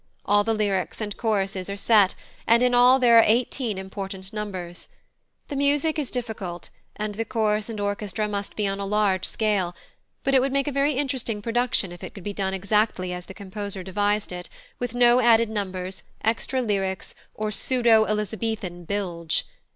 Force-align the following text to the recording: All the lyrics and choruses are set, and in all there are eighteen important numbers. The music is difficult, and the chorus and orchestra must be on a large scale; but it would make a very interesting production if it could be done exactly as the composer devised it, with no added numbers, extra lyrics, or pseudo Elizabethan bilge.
All 0.25 0.43
the 0.43 0.55
lyrics 0.55 0.99
and 0.99 1.15
choruses 1.15 1.69
are 1.69 1.77
set, 1.77 2.15
and 2.47 2.63
in 2.63 2.73
all 2.73 2.97
there 2.97 3.19
are 3.19 3.23
eighteen 3.23 3.77
important 3.77 4.33
numbers. 4.33 4.87
The 5.47 5.55
music 5.55 5.99
is 5.99 6.09
difficult, 6.09 6.71
and 6.95 7.13
the 7.13 7.23
chorus 7.23 7.69
and 7.69 7.79
orchestra 7.79 8.27
must 8.27 8.55
be 8.55 8.67
on 8.67 8.79
a 8.79 8.85
large 8.87 9.25
scale; 9.25 9.75
but 10.23 10.33
it 10.33 10.41
would 10.41 10.51
make 10.51 10.67
a 10.67 10.71
very 10.71 10.93
interesting 10.93 11.39
production 11.39 11.91
if 11.91 12.03
it 12.03 12.15
could 12.15 12.23
be 12.23 12.33
done 12.33 12.55
exactly 12.55 13.13
as 13.13 13.27
the 13.27 13.35
composer 13.35 13.83
devised 13.83 14.31
it, 14.31 14.49
with 14.79 14.95
no 14.95 15.19
added 15.19 15.51
numbers, 15.51 16.01
extra 16.23 16.63
lyrics, 16.63 17.13
or 17.35 17.51
pseudo 17.51 18.05
Elizabethan 18.07 18.85
bilge. 18.85 19.45